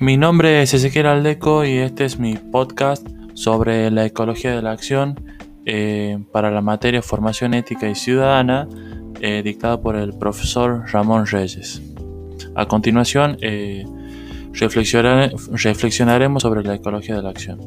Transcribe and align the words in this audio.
Mi 0.00 0.16
nombre 0.16 0.62
es 0.62 0.74
Ezequiel 0.74 1.06
Aldeco 1.06 1.64
y 1.64 1.78
este 1.78 2.04
es 2.04 2.20
mi 2.20 2.36
podcast 2.36 3.04
sobre 3.34 3.90
la 3.90 4.06
ecología 4.06 4.54
de 4.54 4.62
la 4.62 4.70
acción 4.70 5.18
eh, 5.66 6.18
para 6.30 6.52
la 6.52 6.60
materia 6.60 7.02
Formación 7.02 7.52
Ética 7.52 7.88
y 7.88 7.96
Ciudadana 7.96 8.68
eh, 9.20 9.42
dictada 9.42 9.80
por 9.80 9.96
el 9.96 10.16
profesor 10.16 10.84
Ramón 10.92 11.26
Reyes. 11.26 11.82
A 12.54 12.66
continuación, 12.66 13.38
eh, 13.40 13.84
reflexionaremos 14.52 16.42
sobre 16.42 16.62
la 16.62 16.76
ecología 16.76 17.16
de 17.16 17.22
la 17.22 17.30
acción. 17.30 17.58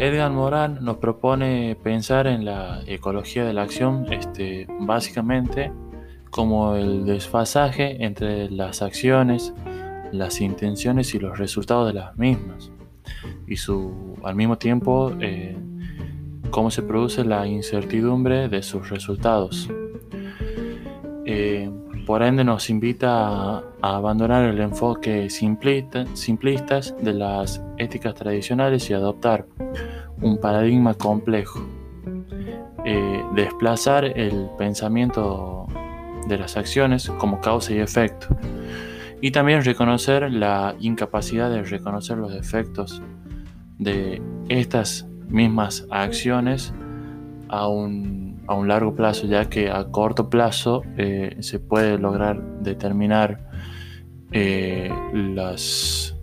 Edgar 0.00 0.30
Morin 0.30 0.78
nos 0.80 0.96
propone 0.96 1.76
pensar 1.76 2.26
en 2.26 2.46
la 2.46 2.80
ecología 2.86 3.44
de 3.44 3.52
la 3.52 3.64
acción 3.64 4.10
este, 4.10 4.66
básicamente 4.80 5.70
como 6.30 6.74
el 6.74 7.04
desfasaje 7.04 8.02
entre 8.02 8.48
las 8.50 8.80
acciones, 8.80 9.52
las 10.10 10.40
intenciones 10.40 11.14
y 11.14 11.18
los 11.18 11.38
resultados 11.38 11.88
de 11.88 12.00
las 12.00 12.16
mismas 12.16 12.70
y 13.46 13.56
su, 13.56 14.16
al 14.24 14.36
mismo 14.36 14.56
tiempo 14.56 15.12
eh, 15.20 15.54
cómo 16.50 16.70
se 16.70 16.80
produce 16.80 17.22
la 17.22 17.46
incertidumbre 17.46 18.48
de 18.48 18.62
sus 18.62 18.88
resultados. 18.88 19.68
Eh, 21.26 21.70
por 22.06 22.22
ende 22.22 22.42
nos 22.42 22.70
invita 22.70 23.58
a, 23.58 23.62
abandonar 23.82 24.44
el 24.44 24.60
enfoque 24.60 25.30
simplista, 25.30 26.04
simplistas 26.14 26.94
de 27.00 27.12
las 27.12 27.62
éticas 27.78 28.14
tradicionales 28.14 28.90
y 28.90 28.94
adoptar 28.94 29.46
un 30.22 30.38
paradigma 30.38 30.94
complejo, 30.94 31.60
eh, 32.84 33.22
desplazar 33.34 34.04
el 34.04 34.48
pensamiento 34.58 35.66
de 36.28 36.38
las 36.38 36.56
acciones 36.56 37.10
como 37.18 37.40
causa 37.40 37.72
y 37.72 37.78
efecto, 37.78 38.28
y 39.20 39.30
también 39.30 39.64
reconocer 39.64 40.30
la 40.32 40.74
incapacidad 40.80 41.50
de 41.50 41.62
reconocer 41.62 42.18
los 42.18 42.34
efectos 42.34 43.02
de 43.78 44.22
estas 44.48 45.06
mismas 45.28 45.86
acciones 45.90 46.74
a 47.48 47.68
un, 47.68 48.42
a 48.46 48.54
un 48.54 48.68
largo 48.68 48.94
plazo, 48.94 49.26
ya 49.26 49.48
que 49.48 49.70
a 49.70 49.84
corto 49.84 50.30
plazo 50.30 50.82
eh, 50.96 51.36
se 51.40 51.58
puede 51.58 51.98
lograr 51.98 52.42
determinar 52.60 53.40
eh, 54.32 54.90
las, 55.12 56.16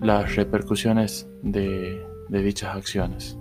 las 0.00 0.36
repercusiones 0.36 1.28
de, 1.42 2.07
de 2.28 2.42
dichas 2.42 2.76
acciones. 2.76 3.36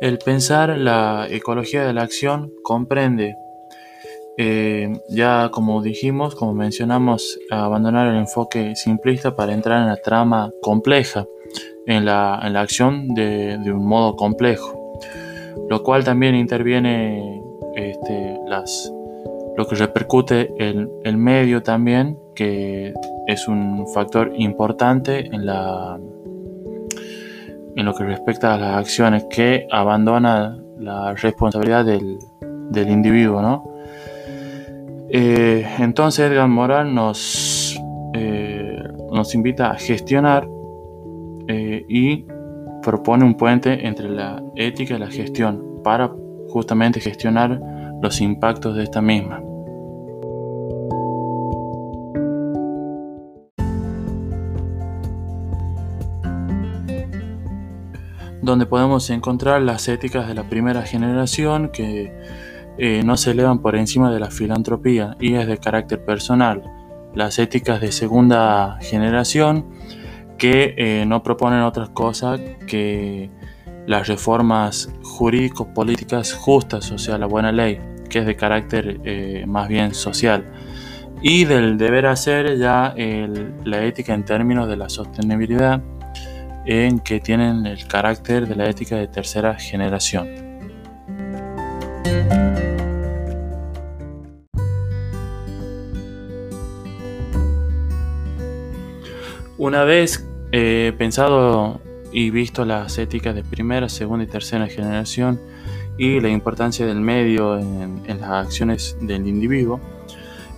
El 0.00 0.18
pensar 0.18 0.76
la 0.78 1.28
ecología 1.30 1.84
de 1.84 1.92
la 1.92 2.02
acción 2.02 2.52
comprende, 2.64 3.36
eh, 4.36 4.92
ya 5.08 5.50
como 5.52 5.80
dijimos, 5.80 6.34
como 6.34 6.54
mencionamos, 6.54 7.38
abandonar 7.50 8.08
el 8.08 8.16
enfoque 8.16 8.74
simplista 8.74 9.36
para 9.36 9.54
entrar 9.54 9.80
en 9.80 9.86
la 9.86 9.96
trama 9.96 10.50
compleja, 10.60 11.24
en 11.86 12.04
la, 12.04 12.34
acción 12.34 13.14
de 13.14 13.72
un 13.72 13.86
modo 13.86 14.16
complejo 14.16 14.81
lo 15.68 15.82
cual 15.82 16.04
también 16.04 16.34
interviene 16.34 17.42
este, 17.74 18.38
las, 18.46 18.92
lo 19.56 19.66
que 19.66 19.74
repercute 19.76 20.52
el, 20.58 20.88
el 21.04 21.16
medio 21.16 21.62
también, 21.62 22.18
que 22.34 22.92
es 23.26 23.48
un 23.48 23.86
factor 23.94 24.32
importante 24.36 25.26
en, 25.26 25.46
la, 25.46 25.98
en 27.76 27.84
lo 27.84 27.94
que 27.94 28.04
respecta 28.04 28.54
a 28.54 28.58
las 28.58 28.76
acciones, 28.76 29.26
que 29.30 29.66
abandona 29.70 30.58
la 30.78 31.14
responsabilidad 31.14 31.84
del, 31.84 32.18
del 32.70 32.90
individuo. 32.90 33.40
¿no? 33.42 33.72
Eh, 35.10 35.66
entonces 35.78 36.30
Edgar 36.30 36.48
Moral 36.48 36.94
nos, 36.94 37.78
eh, 38.14 38.82
nos 39.12 39.34
invita 39.34 39.70
a 39.70 39.74
gestionar 39.74 40.48
eh, 41.48 41.84
y 41.88 42.24
propone 42.82 43.24
un 43.24 43.34
puente 43.34 43.86
entre 43.86 44.08
la 44.08 44.42
ética 44.56 44.94
y 44.94 44.98
la 44.98 45.10
gestión 45.10 45.80
para 45.82 46.12
justamente 46.48 47.00
gestionar 47.00 47.60
los 48.02 48.20
impactos 48.20 48.76
de 48.76 48.82
esta 48.82 49.00
misma. 49.00 49.42
donde 58.42 58.66
podemos 58.66 59.08
encontrar 59.10 59.62
las 59.62 59.88
éticas 59.88 60.26
de 60.26 60.34
la 60.34 60.48
primera 60.48 60.82
generación 60.82 61.70
que 61.72 62.12
eh, 62.76 63.02
no 63.04 63.16
se 63.16 63.30
elevan 63.30 63.60
por 63.60 63.76
encima 63.76 64.12
de 64.12 64.18
la 64.18 64.30
filantropía 64.30 65.16
y 65.20 65.34
es 65.34 65.46
de 65.46 65.58
carácter 65.58 66.04
personal. 66.04 66.62
Las 67.14 67.38
éticas 67.38 67.80
de 67.80 67.92
segunda 67.92 68.78
generación 68.80 69.66
que 70.42 70.74
eh, 70.76 71.04
no 71.06 71.22
proponen 71.22 71.60
otras 71.60 71.90
cosas 71.90 72.40
que 72.66 73.30
las 73.86 74.08
reformas 74.08 74.92
jurídico-políticas 75.04 76.32
justas, 76.32 76.90
o 76.90 76.98
sea, 76.98 77.16
la 77.16 77.26
buena 77.26 77.52
ley, 77.52 77.78
que 78.10 78.18
es 78.18 78.26
de 78.26 78.34
carácter 78.34 79.00
eh, 79.04 79.44
más 79.46 79.68
bien 79.68 79.94
social. 79.94 80.44
Y 81.22 81.44
del 81.44 81.78
deber 81.78 82.06
hacer 82.06 82.58
ya 82.58 82.92
la 82.96 83.84
ética 83.84 84.14
en 84.14 84.24
términos 84.24 84.68
de 84.68 84.76
la 84.76 84.88
sostenibilidad, 84.88 85.80
en 86.66 86.98
que 86.98 87.20
tienen 87.20 87.64
el 87.64 87.86
carácter 87.86 88.48
de 88.48 88.56
la 88.56 88.68
ética 88.68 88.96
de 88.96 89.06
tercera 89.06 89.54
generación. 89.54 90.28
Una 99.56 99.84
vez 99.84 100.28
He 100.52 100.92
pensado 100.98 101.80
y 102.12 102.28
visto 102.28 102.66
las 102.66 102.98
éticas 102.98 103.34
de 103.34 103.42
primera, 103.42 103.88
segunda 103.88 104.24
y 104.24 104.28
tercera 104.28 104.66
generación 104.66 105.40
y 105.96 106.20
la 106.20 106.28
importancia 106.28 106.84
del 106.84 107.00
medio 107.00 107.58
en, 107.58 108.02
las 108.06 108.46
acciones 108.46 108.96
del 109.00 109.26
individuo. 109.26 109.80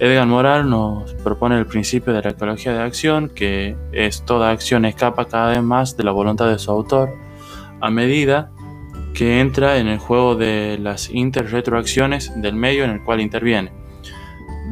Edgar 0.01 0.27
Moral 0.27 0.69
nos 0.69 1.15
propone 1.15 1.57
el 1.57 1.67
principio 1.67 2.13
de 2.13 2.23
la 2.23 2.31
ecología 2.31 2.73
de 2.73 2.81
acción, 2.81 3.29
que 3.29 3.77
es 3.93 4.25
toda 4.25 4.51
acción 4.51 4.85
escapa 4.85 5.27
cada 5.27 5.51
vez 5.51 5.63
más 5.63 5.97
de 5.97 6.03
la 6.03 6.11
voluntad 6.11 6.49
de 6.49 6.59
su 6.59 6.73
autor 6.73 7.11
a 7.81 7.91
medida 7.91 8.51
que 9.15 9.39
entra 9.39 9.79
en 9.79 9.87
el 9.87 9.99
juego 9.99 10.35
de 10.35 10.77
las 10.81 11.09
interretroacciones 11.11 12.33
del 12.43 12.57
medio 12.57 12.83
en 12.85 12.91
el 12.91 13.05
cual 13.05 13.21
interviene. 13.21 13.73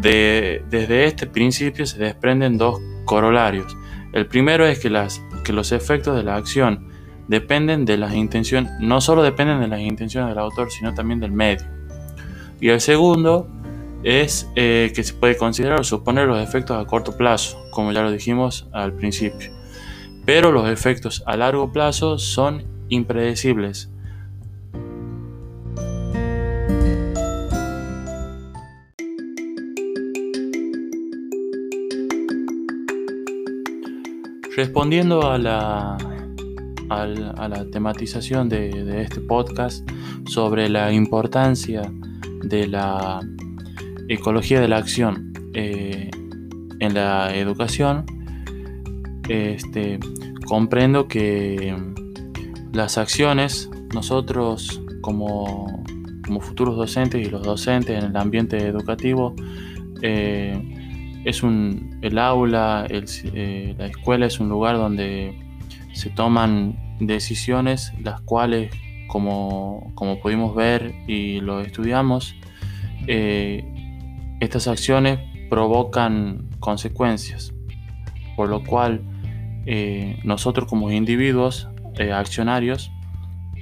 desde 0.00 1.04
este 1.04 1.28
principio 1.28 1.86
se 1.86 1.98
desprenden 1.98 2.58
dos 2.58 2.80
corolarios. 3.04 3.76
El 4.12 4.26
primero 4.26 4.66
es 4.66 4.78
que, 4.78 4.90
los 4.90 5.72
efectos 5.72 6.16
de 6.16 6.22
la 6.22 6.36
acción 6.36 6.88
dependen 7.28 7.84
de 7.84 7.96
las 7.96 8.14
intenciones, 8.14 8.72
no 8.80 9.00
solo 9.00 9.22
dependen 9.22 9.60
de 9.60 9.68
las 9.68 9.80
intenciones 9.80 10.28
del 10.28 10.38
autor, 10.38 10.70
sino 10.70 10.92
también 10.94 11.20
del 11.20 11.32
medio. 11.32 11.66
Y 12.60 12.68
el 12.68 12.80
segundo 12.80 13.48
es 14.02 14.50
eh, 14.56 14.92
que 14.94 15.02
se 15.02 15.14
puede 15.14 15.36
considerar 15.36 15.80
o 15.80 15.84
suponer 15.84 16.26
los 16.26 16.42
efectos 16.42 16.76
a 16.76 16.86
corto 16.86 17.16
plazo, 17.16 17.62
como 17.70 17.92
ya 17.92 18.02
lo 18.02 18.10
dijimos 18.10 18.68
al 18.72 18.92
principio. 18.92 19.50
Pero 20.26 20.52
los 20.52 20.68
efectos 20.68 21.22
a 21.26 21.36
largo 21.36 21.72
plazo 21.72 22.18
son 22.18 22.64
impredecibles 22.88 23.91
Respondiendo 34.56 35.30
a 35.30 35.38
la, 35.38 35.96
a 36.90 37.06
la, 37.06 37.70
tematización 37.70 38.50
de, 38.50 39.00
este 39.02 39.20
podcast 39.20 39.88
sobre 40.26 40.68
la 40.68 40.92
importancia 40.92 41.90
de 42.42 42.66
la 42.66 43.20
ecología 44.08 44.60
de 44.60 44.68
la 44.68 44.76
acción 44.76 45.32
eh, 45.54 46.10
en 46.80 46.94
la 46.94 47.34
educación, 47.34 48.04
este, 49.28 49.98
comprendo 50.46 51.08
que 51.08 51.74
las 52.72 52.98
acciones, 52.98 53.70
nosotros 53.94 54.82
como, 55.00 55.82
futuros 56.40 56.76
docentes 56.76 57.26
y 57.26 57.30
los 57.30 57.42
docentes 57.42 58.02
en 58.02 58.10
el 58.10 58.16
ambiente 58.16 58.66
educativo, 58.66 59.34
eh, 60.02 60.71
es 61.24 61.42
un, 61.42 61.98
el 62.02 62.18
aula, 62.18 62.86
eh, 62.90 63.74
la 63.78 63.86
escuela 63.86 64.26
es 64.26 64.40
un 64.40 64.48
lugar 64.48 64.76
donde 64.76 65.38
se 65.92 66.10
toman 66.10 66.76
decisiones 67.00 67.92
las 68.02 68.20
cuales, 68.22 68.72
como, 69.08 69.92
pudimos 70.22 70.54
ver 70.54 70.94
y 71.06 71.40
lo 71.40 71.60
estudiamos, 71.60 72.34
eh, 73.06 73.64
estas 74.40 74.66
acciones 74.66 75.20
provocan 75.48 76.48
consecuencias, 76.58 77.52
por 78.36 78.48
lo 78.48 78.64
cual 78.64 79.02
eh, 79.66 80.18
nosotros 80.24 80.68
como 80.68 80.90
individuos 80.90 81.68
accionarios, 82.12 82.90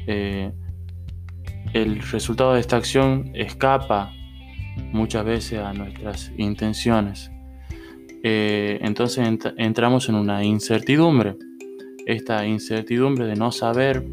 el 0.07 2.01
resultado 2.11 2.55
de 2.55 2.61
esta 2.61 2.77
acción 2.77 3.31
escapa 3.35 4.13
muchas 4.93 5.25
veces 5.25 5.61
a 5.61 5.73
nuestras 5.73 6.33
intenciones. 6.37 7.31
Entonces 8.23 9.27
entramos 9.57 10.09
en 10.09 10.15
una 10.15 10.45
incertidumbre, 10.45 11.37
esta 12.07 12.47
incertidumbre 12.47 13.27
de 13.27 13.37
no 13.37 13.51
saber 13.51 14.07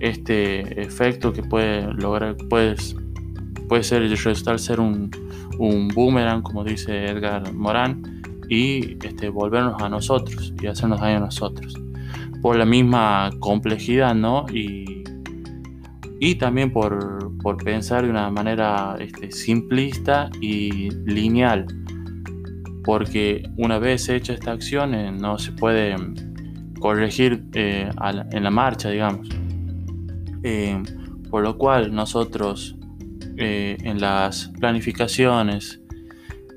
este 0.00 0.80
efecto 0.80 1.32
que 1.32 1.42
puede 1.42 1.92
lograr, 1.94 2.36
puede, 2.48 2.76
puede 3.68 3.82
ser 3.82 4.08
resultar 4.08 4.58
ser 4.58 4.80
un, 4.80 5.10
un 5.58 5.88
boomerang, 5.88 6.42
como 6.42 6.64
dice 6.64 7.06
Edgar 7.06 7.52
Morán, 7.52 8.22
y 8.48 8.96
este, 9.04 9.28
volvernos 9.28 9.82
a 9.82 9.88
nosotros 9.88 10.54
y 10.60 10.66
hacernos 10.66 11.00
daño 11.00 11.18
a 11.18 11.20
nosotros. 11.20 11.74
Por 12.40 12.56
la 12.56 12.64
misma 12.64 13.30
complejidad, 13.40 14.14
¿no? 14.14 14.46
Y, 14.52 15.02
y 16.20 16.36
también 16.36 16.72
por, 16.72 17.32
por, 17.42 17.56
pensar 17.62 18.04
de 18.04 18.10
una 18.10 18.30
manera 18.30 18.96
este, 19.00 19.30
simplista 19.32 20.30
y 20.40 20.90
lineal. 21.04 21.66
Porque 22.88 23.46
una 23.58 23.78
vez 23.78 24.08
hecha 24.08 24.32
esta 24.32 24.52
acción 24.52 24.94
eh, 24.94 25.12
no 25.12 25.38
se 25.38 25.52
puede 25.52 25.94
corregir 26.80 27.44
eh, 27.52 27.90
en 28.32 28.42
la 28.42 28.50
marcha, 28.50 28.88
digamos. 28.88 29.28
Eh, 30.42 30.82
por 31.28 31.42
lo 31.42 31.58
cual 31.58 31.94
nosotros 31.94 32.74
en 33.36 34.00
las 34.00 34.50
planificaciones, 34.58 35.82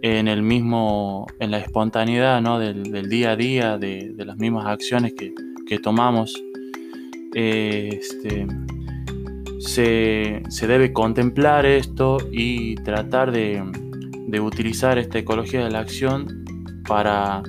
en 0.01 0.29
el 0.29 0.41
mismo, 0.41 1.27
en 1.41 1.51
la 1.51 1.57
espontaneidad 1.57 2.41
del, 2.59 3.09
día 3.09 3.31
a 3.31 3.35
día, 3.35 3.77
de, 3.77 4.13
las 4.17 4.37
mismas 4.37 4.67
acciones 4.67 5.13
que, 5.13 5.79
tomamos, 5.79 6.33
eh, 7.35 7.99
este, 7.99 8.47
se, 9.59 10.67
debe 10.67 10.93
contemplar 10.93 11.65
esto 11.65 12.19
y 12.31 12.75
tratar 12.75 13.33
de, 13.33 13.61
utilizar 14.39 14.97
esta 14.97 15.19
ecología 15.19 15.63
de 15.63 15.71
la 15.71 15.79
acción 15.79 16.45
para 16.87 17.43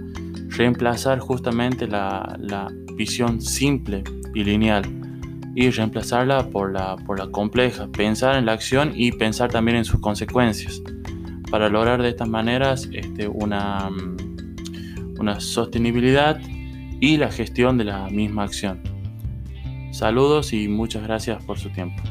reemplazar 0.48 1.18
justamente 1.18 1.86
la, 1.86 2.36
la 2.38 2.68
visión 2.96 3.40
simple 3.40 4.04
y 4.34 4.44
lineal 4.44 4.84
y 5.54 5.70
reemplazarla 5.70 6.48
por 6.50 6.72
la, 6.72 6.96
por 6.96 7.18
la 7.18 7.30
compleja, 7.30 7.88
pensar 7.88 8.36
en 8.36 8.46
la 8.46 8.52
acción 8.52 8.92
y 8.94 9.12
pensar 9.12 9.50
también 9.50 9.78
en 9.78 9.84
sus 9.84 10.00
consecuencias, 10.00 10.82
para 11.50 11.68
lograr 11.68 12.00
de 12.00 12.08
estas 12.08 12.28
maneras 12.28 12.88
este, 12.92 13.28
una, 13.28 13.90
mm, 13.90 15.20
una 15.20 15.40
sostenibilidad 15.40 16.40
y 17.00 17.16
la 17.18 17.30
gestión 17.30 17.76
de 17.78 17.84
la 17.84 18.08
misma 18.08 18.44
acción. 18.44 18.82
Saludos 19.92 20.54
y 20.54 20.68
muchas 20.68 21.02
gracias 21.02 21.44
por 21.44 21.58
su 21.58 21.70
tiempo. 21.70 22.02